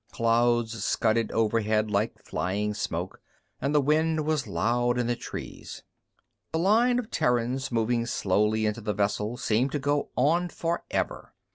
[0.11, 3.21] Clouds scudded overhead like flying smoke,
[3.61, 5.83] and the wind was loud in the trees.
[6.53, 11.35] The line of Terrans moving slowly into the vessel seemed to go on forever.